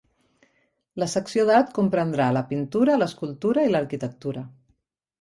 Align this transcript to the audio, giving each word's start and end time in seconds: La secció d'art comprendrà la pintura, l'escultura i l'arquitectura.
La 1.03 1.07
secció 1.11 1.45
d'art 1.51 1.69
comprendrà 1.77 2.31
la 2.39 2.45
pintura, 2.55 2.99
l'escultura 3.05 3.71
i 3.71 3.75
l'arquitectura. 3.77 4.47